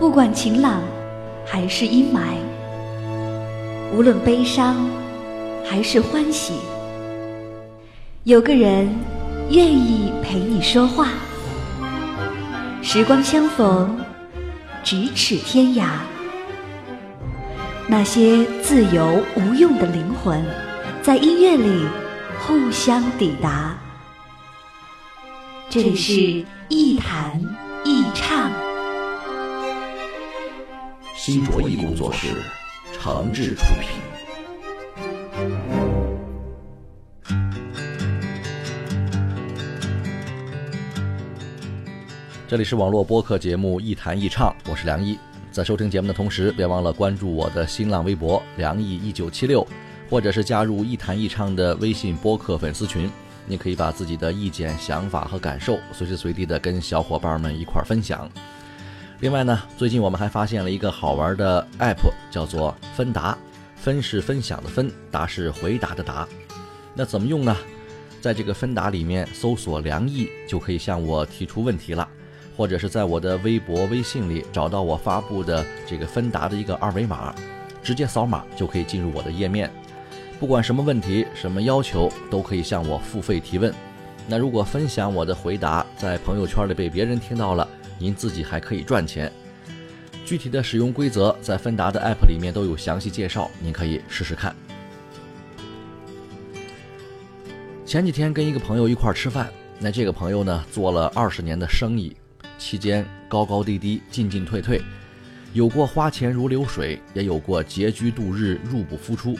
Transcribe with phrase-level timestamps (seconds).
[0.00, 0.80] 不管晴朗
[1.44, 2.38] 还是阴霾，
[3.94, 4.88] 无论悲伤
[5.62, 6.54] 还是欢喜，
[8.24, 8.88] 有个人
[9.50, 11.08] 愿意陪你说话。
[12.80, 14.00] 时光相逢，
[14.82, 15.90] 咫尺天涯。
[17.86, 20.42] 那些自由无用的灵魂，
[21.02, 21.84] 在音乐里
[22.38, 23.76] 互相抵达。
[25.68, 27.38] 这里是一弹
[27.84, 28.50] 一唱，
[31.22, 32.28] 新卓艺工作室
[32.94, 33.90] 诚挚出品。
[42.48, 45.18] 这里是网络播客节目《一弹一唱》，我是梁毅。
[45.52, 49.64] 在收听节目的同时，别忘了关注我的新浪微博“梁毅一九七六”，
[50.08, 53.10] 或者是加入“一弹一唱”的微信播客粉丝群。
[53.44, 58.26] 你可以把自己的意见、想法和感受随时随地的跟小伙伴们一块儿分享。
[59.20, 63.36] 另外呢，最近我们还发现了一个好玩的 app，叫做“分答”。
[63.76, 66.26] 分是分享的分，答是回答的答。
[66.94, 67.54] 那怎么用呢？
[68.22, 72.08] 在这个分答里面搜索“梁毅”，就可以向我提出问题了。
[72.56, 77.34] 或者是在我的微博、微信里找到我发布的这个分答的一个二维码，
[77.82, 79.70] 直接扫码就可以进入我的页面。
[80.38, 83.72] 不管什么问题、什么要求，都可以向我付费提问。
[84.26, 87.66] 那如果分享我的回答在朋友圈里被别人听到了，
[88.00, 89.30] 您自己还可以赚钱。
[90.24, 94.54] 具体的使用规则在芬达的 app 里面都有详细介绍，您可以试试看。
[97.84, 102.16] 前几天跟一个朋友一块吃饭，那这个朋友呢做了二十年的生意。
[102.58, 104.80] 期间高高低低，进进退退，
[105.52, 109.36] 有过花钱如流水，也有过拮据度日，入不敷出。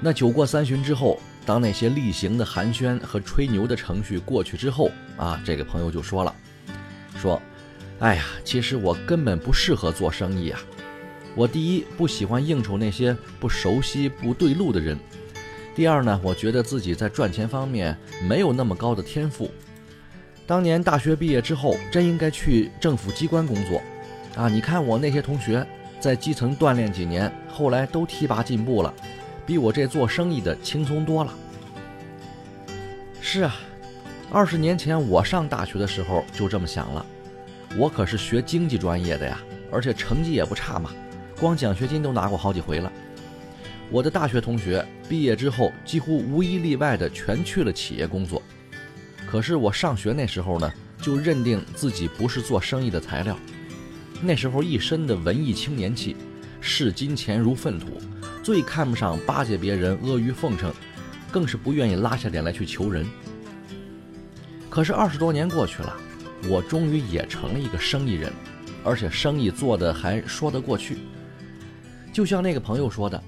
[0.00, 6.34] 那酒过三巡之后，当那些例行的寒暄和吹牛的程序过去之后，啊，这个朋友就说了，
[7.16, 7.40] 说
[7.98, 10.60] ：“哎呀，其实我根本不适合做生意啊。
[11.34, 14.96] 我第一不喜欢应酬那些不熟悉、不对路的人；
[15.74, 17.96] 第二呢，我觉得自己在赚钱方面
[18.28, 19.50] 没有那么高的天赋。”
[20.46, 23.82] 当年大学毕业之后，真应该去政府机关工作，
[24.36, 24.48] 啊！
[24.48, 25.66] 你看我那些同学
[25.98, 28.94] 在基层锻炼几年，后来都提拔进步了，
[29.44, 31.34] 比我这做生意的轻松多了。
[33.20, 33.56] 是啊，
[34.32, 37.06] 二十年前我上大学的时候就这么想了，
[37.76, 39.38] 我可是学经济专业的呀，
[39.70, 40.90] 而且成绩也不差嘛，
[41.38, 42.92] 光奖学金都拿过好几回了。
[43.88, 48.42] 我的大学同学毕业之后，几乎无一例外的全去了企业工作。
[49.30, 50.70] 可是我上学那时候呢，
[51.00, 53.38] 就认定自己不是做生意的材料。
[54.20, 56.16] 那时候一身的文艺青年气，
[56.60, 57.86] 视金钱如粪土，
[58.42, 60.74] 最看不上巴结别人、阿谀奉承，
[61.30, 63.06] 更是不愿意拉下脸来去求人。
[64.76, 65.96] 可是二十多年过去了，
[66.50, 68.30] 我终于也成了一个生意人，
[68.84, 70.98] 而且生意做得还说得过去。
[72.12, 73.18] 就像那个朋友说的，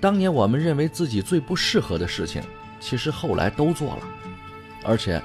[0.00, 2.40] 当年我们认为自己最不适合的事情，
[2.78, 4.08] 其实后来都做了。
[4.84, 5.20] 而且，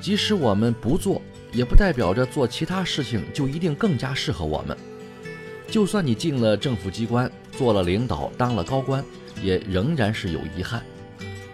[0.00, 4.76] 即使我们不做，也不代表着做其他事情就一定更加适合我们。
[5.68, 9.04] 就算你进了政府机关，做了领导，当了高官，
[9.40, 10.82] 也仍然是有遗憾。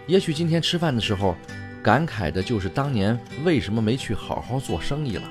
[0.07, 1.35] 也许今天吃饭的时候，
[1.87, 5.23] 感慨的就是当年为什么没去好好做生意了。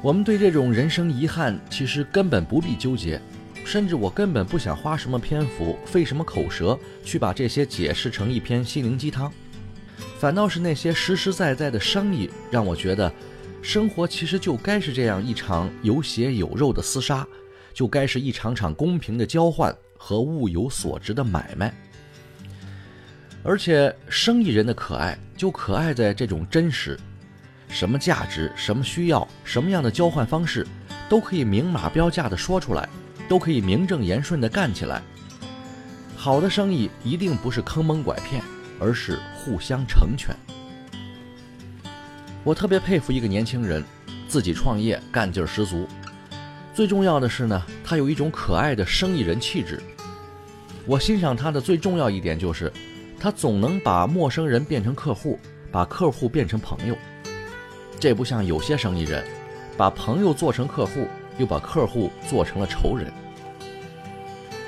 [0.00, 3.20] 我们对这种人生遗憾，其实根本不必纠结。
[3.62, 9.30] 甚至我根本不想花什么篇幅，费什么口舌去把这些解释成一篇心灵鸡汤，
[10.18, 13.12] 反倒是那些实实在在的生意，让我觉得，
[13.60, 17.26] 生活其实就该是这样一场有血有肉的厮杀，
[17.74, 21.74] 就该是一场场公平的交换和物有所值的买卖。
[23.44, 26.98] 而且，生意人的可爱就可爱在这种真实，
[27.68, 30.66] 什么价值、什么需要、什么样的交换方式，
[31.08, 32.88] 都可以明码标价的说出来。
[33.26, 35.00] 都可以名正言顺的干起来。
[36.14, 38.44] 好的生意一定不是坑蒙拐骗，
[38.78, 40.36] 而是互相成全。
[42.42, 43.82] 我特别佩服一个年轻人，
[44.28, 45.88] 自己创业干劲儿十足。
[46.74, 49.82] 最重要的是呢，他有一种可爱的生意人气质。
[50.84, 52.70] 我欣赏他的最重要一点就是，
[53.24, 55.38] 他总能把陌生人变成客户，
[55.72, 56.94] 把客户变成朋友。
[57.98, 59.24] 这不像有些生意人，
[59.78, 61.06] 把朋友做成客户。
[61.38, 63.10] 又把客户做成了仇人，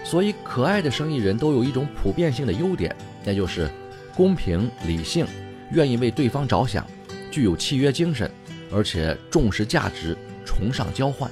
[0.02, 3.70] 所以可爱的生意人都有一种普遍性的优点，那就是
[4.16, 5.24] 公平、理性，
[5.70, 6.84] 愿意为对方着想，
[7.30, 8.28] 具有契约精神，
[8.72, 11.30] 而且重视价值，崇尚交换。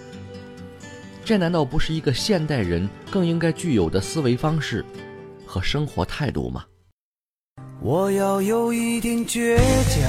[1.24, 4.84] 这难道不是一个现代人更应该具有的思维方式
[5.44, 6.64] 和生活态度吗？
[7.80, 10.02] 我要有一点倔强。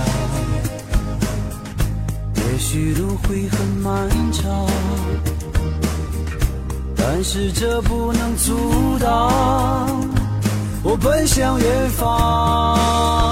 [2.35, 4.65] 也许路会很漫长，
[6.95, 10.09] 但是这不能阻挡
[10.83, 13.25] 我奔向远方。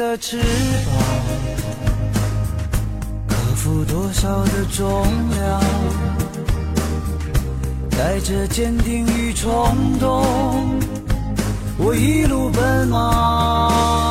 [0.00, 0.96] 的翅膀，
[3.28, 5.60] 克服多少的重量，
[7.90, 10.24] 带着坚定与冲动，
[11.76, 14.09] 我一路奔忙。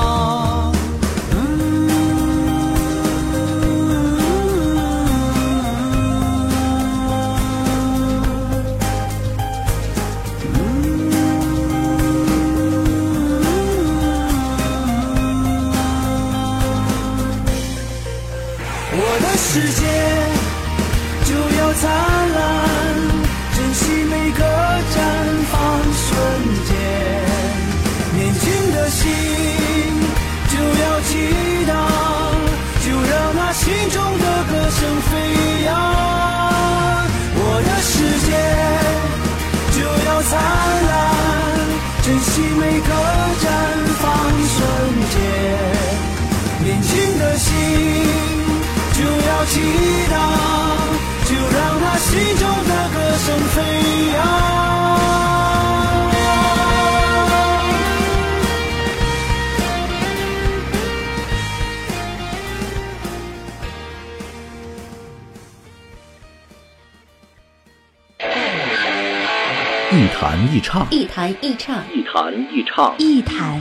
[70.40, 73.60] 弹一唱，一弹一唱，一弹一唱，一弹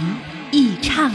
[0.53, 1.11] 一唱。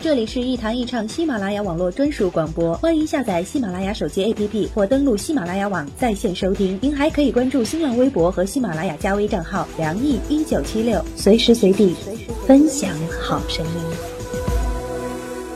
[0.00, 6.76] 这里是一谈一唱喜马拉雅网络专属广播，欢迎下载喜马拉雅手机 APP 或登录喜马拉雅网在线收听。
[6.82, 11.94] 您还可以关注新浪微博和喜马拉雅加微账号“梁毅一九七六”，随时随地
[12.44, 12.90] 分享
[13.22, 13.72] 好声音。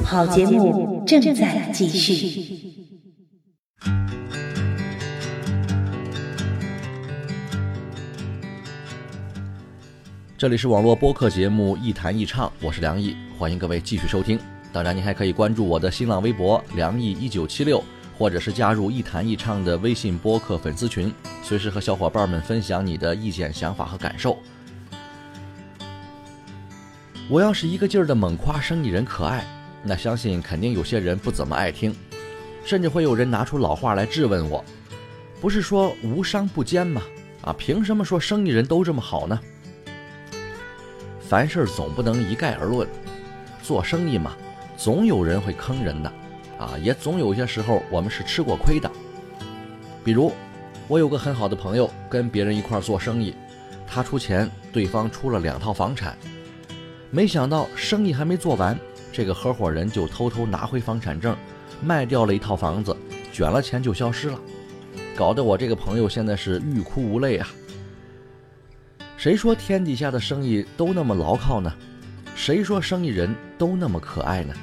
[0.05, 2.61] 好节目正在继续。
[10.40, 14.40] 这里是网络播客节目《一弹一唱》，我是梁毅，欢迎各位继续收听。
[14.72, 17.84] 当然，您还可以关注我的新浪微博“梁毅一九七六”，
[18.16, 24.38] 或者是加入“一弹一唱”的微信播客粉丝群，随时和小伙伴们分享你的意见、想法和感受。
[27.28, 29.44] 我要是一个劲儿的猛夸生意人可爱，
[29.84, 31.94] 那相信肯定有些人不怎么爱听，
[32.64, 34.64] 甚至会有人拿出老话来质问我：
[35.38, 37.02] 不是说无商不奸吗？
[37.42, 39.38] 啊，凭什么说生意人都这么好呢？
[41.30, 42.88] 凡事总不能一概而论，
[43.62, 44.32] 做生意嘛，
[44.76, 46.12] 总有人会坑人的，
[46.58, 48.90] 啊，也总有些时候我们是吃过亏的。
[50.02, 50.32] 比如，
[50.88, 53.32] 我有个很好的朋友，跟别人一块做生意，
[53.87, 56.18] 他出钱，对方出了两套房产，
[57.12, 58.76] 没想到生意还没做完，
[59.12, 61.37] 这个合伙人就偷偷拿回房产证，
[61.80, 62.96] 卖掉了一套房子，
[63.32, 64.38] 卷了钱就消失了，
[65.14, 67.49] 搞得我这个朋友现在是欲哭无泪啊。
[69.20, 71.70] 谁说天底下的生意都那么牢靠呢？
[72.34, 74.54] 谁说生意人都那么可爱呢？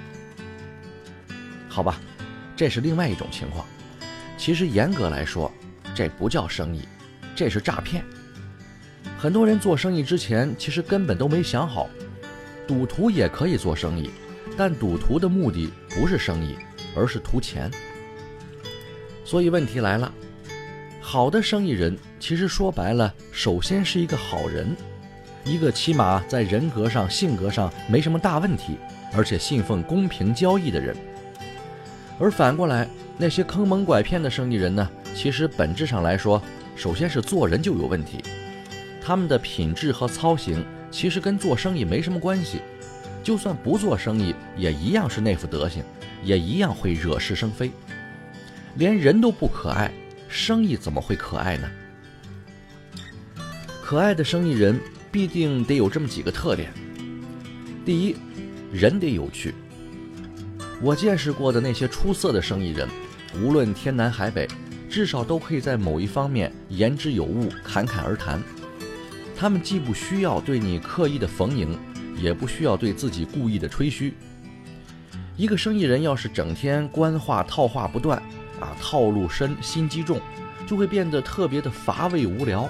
[1.69, 2.01] 好吧，
[2.55, 3.63] 这是另外一种情况。
[4.35, 5.51] 其实严格来说，
[5.93, 6.87] 这不叫生意，
[7.35, 8.03] 这是诈骗。
[9.15, 11.87] 很多人做生意之前，其实根本都没想好，
[12.67, 14.09] 赌徒也可以做生意，
[14.57, 16.55] 但赌徒的目的不是生意，
[16.95, 17.69] 而是图钱。
[19.23, 20.11] 所以问题来了。
[21.09, 24.75] 好的生意人，其实说白了，首先是一个好人，
[25.45, 28.77] 一个起码在人格上、性格上没什么大问题，
[29.13, 30.93] 而且信奉公平交易的人。
[32.19, 32.85] 而反过来，
[33.17, 36.43] 那些坑蒙拐骗的生意人呢，其实本质上来说，
[36.75, 38.21] 首先是做人就有问题，
[39.01, 40.61] 他们的品质和操行
[40.91, 42.59] 其实跟做生意没什么关系，
[43.23, 45.81] 就算不做生意，也一样是那副德行，
[46.21, 47.71] 也一样会惹是生非，
[48.75, 49.89] 连人都不可爱。
[50.27, 51.69] 生意怎么会可爱呢？
[53.83, 54.79] 可爱的生意人
[55.11, 56.71] 必定得有这么几个特点：
[57.85, 58.15] 第一，
[58.71, 59.55] 人得有趣。
[60.81, 62.87] 我见识过的那些出色的生意人，
[63.41, 64.47] 无论天南海北，
[64.89, 68.41] 至少都可以在某一方面言之有物、侃侃而谈。
[69.35, 71.77] 他们既不需要对你刻意的逢迎，
[72.17, 74.13] 也不需要对自己故意的吹嘘。
[75.35, 78.21] 一个生意人要是整天官话套话不断，
[78.59, 80.19] 啊，套路深，心机重，
[80.65, 82.69] 就会变得特别的乏味无聊。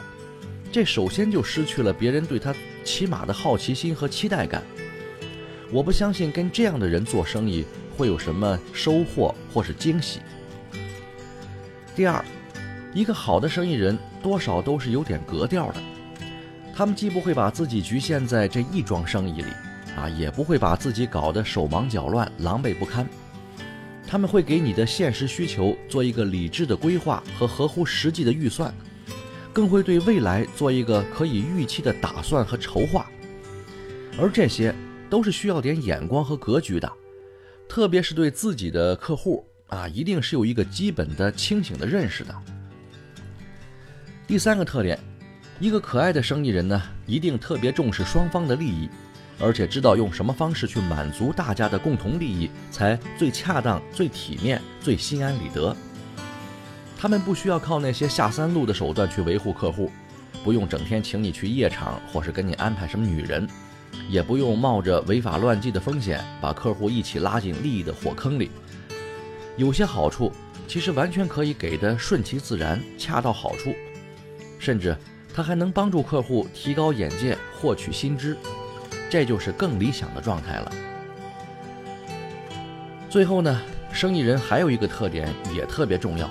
[0.71, 2.53] 这首先就失去了别人对他
[2.83, 4.61] 起码的好奇心和期待感。
[5.71, 7.65] 我不相信跟这样的人做生意
[7.97, 10.19] 会有什么收获或是惊喜。
[11.95, 12.23] 第二，
[12.93, 15.81] 一个好的生意人多少都是有点格调的。
[16.75, 19.51] 他们既不会把自己局限在这一桩生意里，
[19.95, 23.07] 啊，也不会把自己搞得手忙脚乱、狼狈不堪。
[24.07, 28.73] 他们会给你的现实需求做一个理智的规划和合乎实际的预算，
[29.51, 33.05] 更会对未来做一个可以预期的打算和筹划。
[34.17, 34.73] 而这些
[35.09, 36.91] 都是需要点眼光和格局的，
[37.67, 42.33] 特别是对自己的客户啊，一定是有一个基本的清醒的认识的。
[44.25, 44.97] 第三个特点。
[45.59, 48.87] 一个可爱的生意人呢，一定特别重视双方的利益，
[49.39, 55.75] 而且知道用什么方式去满足大家的共同利益才最恰当、最体面、最心安理得。
[56.97, 59.91] 他们不需要靠那些下三路的手段去维护客户，
[60.43, 63.47] 不用整天请你去夜场，或是跟你安排什么女人，
[64.09, 68.49] 也不用冒着违法乱纪的风险把客户一起拉进利益的火坑里。
[69.55, 70.31] 有些好处
[70.67, 73.75] 其实完全可以给的顺其自然、恰到好处，
[74.57, 74.97] 甚至。
[75.33, 78.35] 他还能帮助客户提高眼界、获取新知，
[79.09, 80.71] 这就是更理想的状态了。
[83.09, 83.61] 最后呢，
[83.91, 86.29] 生意人还有一个特点也特别重要，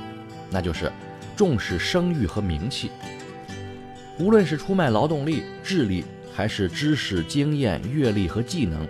[0.51, 0.93] 那就是
[1.35, 2.91] 重视声誉和名气。
[4.19, 6.05] 无论是出卖劳动力、智力，
[6.35, 8.87] 还是知识、经验、阅历和技能，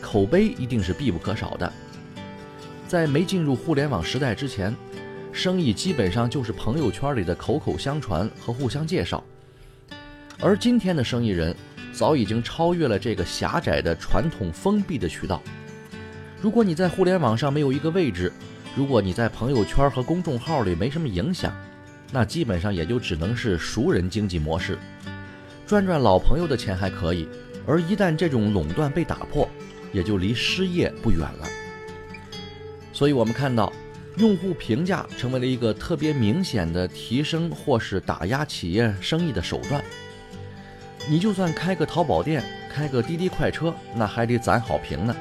[0.00, 1.72] 口碑一定是必不可少的。
[2.88, 4.74] 在没进入互联网时代之前，
[5.32, 9.22] 生意基本上就是朋友圈里的口口相传和互相介绍。
[10.40, 11.54] 而今天的生意人，
[11.92, 15.42] 早已经超越了这个狭窄的传统封闭的渠道。
[16.40, 18.32] 如果你在互联网上没有一个位置，
[18.74, 21.54] 如果你在朋友圈和公众号里没什么影响，
[22.12, 24.78] 那基本上也就只能是熟人经济模式，
[25.66, 27.28] 赚赚老朋友的钱还可以。
[27.66, 29.48] 而一旦这种垄断被打破，
[29.92, 31.46] 也就离失业不远了。
[32.92, 33.72] 所以，我们看到，
[34.16, 39.84] 用户评价成为了一个特别明显的提升或是打压企业生意的手段。
[41.08, 42.42] 你就算开个淘宝店，
[42.72, 45.16] 开个滴滴快车，那还得攒好评呢，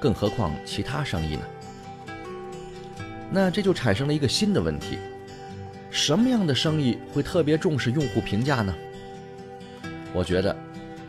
[0.00, 1.42] 更何况其他生意呢？
[3.30, 4.98] 那这就产生了一个新的问题：
[5.90, 8.74] 什么样的生意会特别重视用户评价呢？
[10.12, 10.54] 我觉得，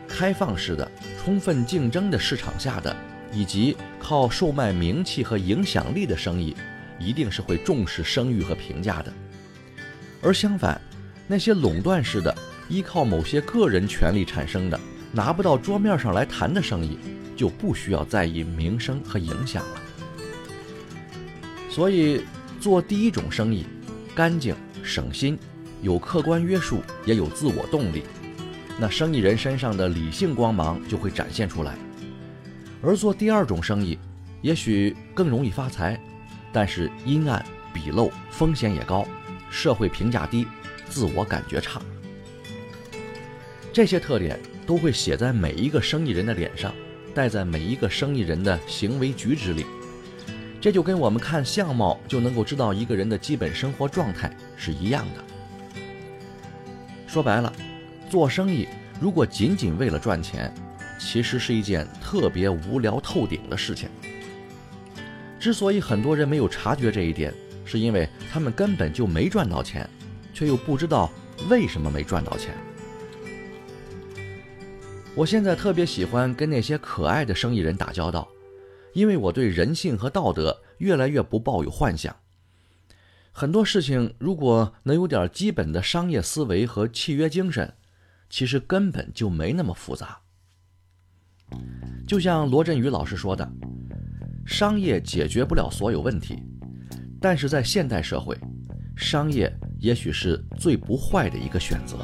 [0.08, 0.90] 开放式的、
[1.22, 2.96] 充分竞争的市场下的，
[3.30, 6.56] 以及靠售卖名气和影响力的生意，
[6.98, 9.12] 一定是会重视声誉和评价的。
[10.22, 10.80] 而相反，
[11.26, 12.34] 那些垄断式的，
[12.74, 14.80] 依靠某些个人权利产生的、
[15.12, 16.98] 拿不到桌面上来谈的生意，
[17.36, 19.80] 就不需要在意名声和影响了。
[21.70, 22.24] 所以，
[22.60, 23.64] 做第一种生意，
[24.12, 25.38] 干净、省心，
[25.82, 28.02] 有客观约束，也有自我动力，
[28.76, 31.76] 那生意人身上的理性光芒就会展现出来。
[32.82, 33.96] 而做第二种生意，
[34.42, 35.96] 也许更容易发财，
[36.52, 39.06] 但是阴暗、鄙陋，风险也高，
[39.48, 40.44] 社会评价低，
[40.88, 41.80] 自我感觉差。
[43.74, 46.72] 这些特点都会写在每一个生意人的脸上，
[47.12, 49.66] 带在每一个生意人的行为举止里。
[50.60, 55.24] 这就跟我们看相貌就能够知道一个人的基本生活状态是一样的。
[57.08, 57.52] 说白了，
[58.08, 58.68] 做生意
[59.00, 60.54] 如果仅仅为了赚钱，
[61.00, 63.88] 其实是一件特别无聊透顶的事情。
[65.40, 69.90] 之所以很多人没有察觉这一点，是因为他们根本就没赚到钱，
[70.32, 71.10] 却又不知道
[71.50, 72.54] 为什么没赚到钱。
[75.16, 78.26] 我现在特别喜欢跟那些可爱的生意人打交道，
[78.94, 82.14] 因为我对人性和道德越来越不抱有幻想。
[83.30, 87.72] 很多事情如果能有点基本的商业思维和契约精神，
[88.28, 90.18] 其实根本就没那么复杂。
[92.08, 93.48] 就像罗振宇老师说的，
[94.44, 96.42] 商业解决不了所有问题，
[97.20, 98.36] 但是在现代社会，
[98.96, 101.98] 商业也许是最不坏的一个选择。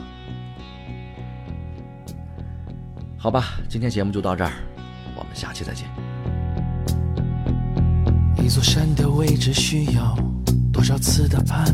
[3.22, 4.50] 好吧，今天节目就到这儿，
[5.14, 5.86] 我们下期再见。
[8.42, 10.16] 一座山的位置需要
[10.72, 11.66] 多少次的攀？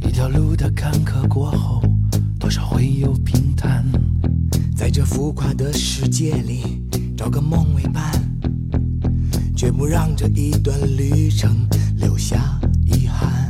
[0.00, 1.82] 一条路的坎坷过后，
[2.38, 3.84] 多少会有平坦。
[4.76, 6.80] 在这浮夸的世界里，
[7.16, 8.12] 找个梦为伴，
[9.56, 13.45] 绝不让这一段旅程留下遗憾。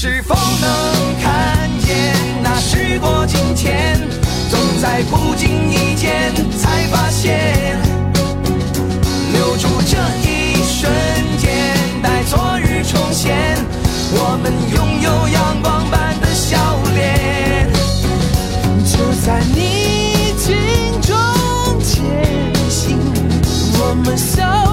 [0.00, 3.98] 是否能看见那时过境迁，
[4.48, 7.76] 总在不经意间才发现，
[9.32, 10.88] 留住这一瞬
[11.38, 13.34] 间，待昨日重现，
[14.12, 16.56] 我们拥有阳光般的笑
[16.94, 17.68] 脸，
[18.84, 20.54] 就在逆境
[21.02, 21.10] 中
[21.82, 22.96] 前行，
[23.80, 24.67] 我们笑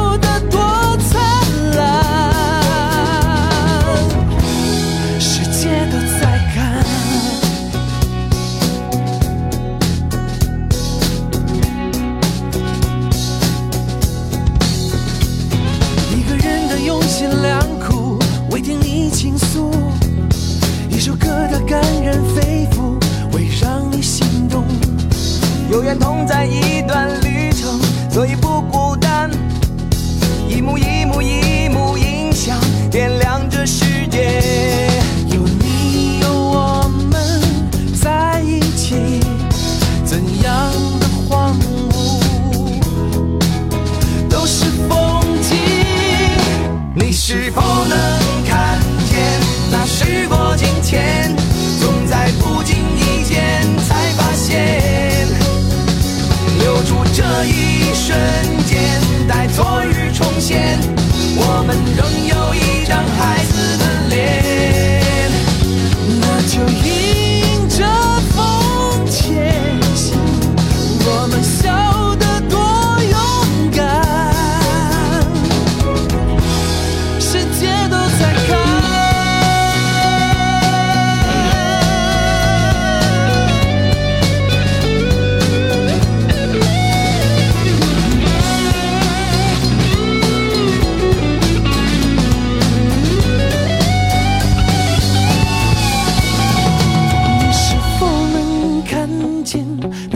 [99.65, 100.14] time